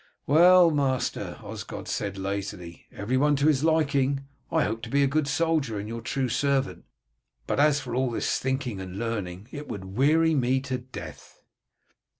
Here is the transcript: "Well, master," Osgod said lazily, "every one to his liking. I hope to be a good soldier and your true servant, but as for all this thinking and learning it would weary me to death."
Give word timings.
"Well, 0.25 0.71
master," 0.71 1.37
Osgod 1.43 1.87
said 1.87 2.17
lazily, 2.17 2.87
"every 2.91 3.17
one 3.17 3.35
to 3.35 3.45
his 3.45 3.63
liking. 3.63 4.25
I 4.51 4.63
hope 4.63 4.81
to 4.81 4.89
be 4.89 5.03
a 5.03 5.07
good 5.07 5.27
soldier 5.27 5.77
and 5.77 5.87
your 5.87 6.01
true 6.01 6.27
servant, 6.27 6.85
but 7.45 7.59
as 7.59 7.79
for 7.79 7.93
all 7.93 8.09
this 8.09 8.39
thinking 8.39 8.81
and 8.81 8.97
learning 8.97 9.47
it 9.51 9.67
would 9.67 9.85
weary 9.95 10.33
me 10.33 10.59
to 10.61 10.79
death." 10.79 11.39